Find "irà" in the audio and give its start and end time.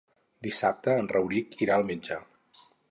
1.67-1.79